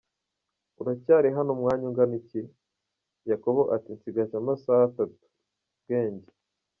uracyari 0.81 1.27
hano 1.37 1.49
umwanya 1.55 1.83
ungana 1.89 2.13
iki? 2.21 2.41
Yakobo 3.29 3.61
ati 3.75 3.89
nsigaje 3.95 4.33
amasaha 4.37 4.81
atatu, 4.89 5.23
Bwenge. 5.83 6.31